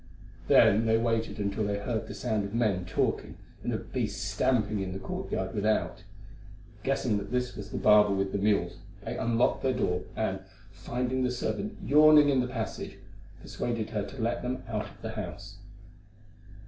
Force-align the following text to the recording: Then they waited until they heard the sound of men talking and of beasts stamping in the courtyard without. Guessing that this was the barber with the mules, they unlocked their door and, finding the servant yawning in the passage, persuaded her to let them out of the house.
Then 0.47 0.87
they 0.87 0.97
waited 0.97 1.37
until 1.37 1.63
they 1.63 1.77
heard 1.77 2.07
the 2.07 2.15
sound 2.15 2.43
of 2.43 2.55
men 2.55 2.85
talking 2.85 3.37
and 3.63 3.71
of 3.71 3.93
beasts 3.93 4.19
stamping 4.19 4.79
in 4.79 4.93
the 4.93 4.97
courtyard 4.97 5.53
without. 5.53 6.01
Guessing 6.81 7.19
that 7.19 7.29
this 7.31 7.55
was 7.55 7.69
the 7.69 7.77
barber 7.77 8.11
with 8.11 8.31
the 8.31 8.39
mules, 8.39 8.77
they 9.05 9.15
unlocked 9.15 9.61
their 9.61 9.73
door 9.77 10.01
and, 10.15 10.39
finding 10.71 11.23
the 11.23 11.29
servant 11.29 11.77
yawning 11.85 12.29
in 12.29 12.39
the 12.39 12.47
passage, 12.47 12.97
persuaded 13.43 13.91
her 13.91 14.03
to 14.03 14.19
let 14.19 14.41
them 14.41 14.63
out 14.67 14.87
of 14.89 14.99
the 15.03 15.11
house. 15.11 15.59